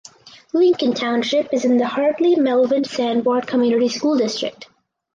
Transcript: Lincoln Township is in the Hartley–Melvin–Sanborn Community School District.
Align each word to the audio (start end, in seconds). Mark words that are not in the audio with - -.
Lincoln 0.51 0.95
Township 0.95 1.53
is 1.53 1.63
in 1.63 1.77
the 1.77 1.85
Hartley–Melvin–Sanborn 1.85 3.41
Community 3.43 3.87
School 3.87 4.17
District. 4.17 4.67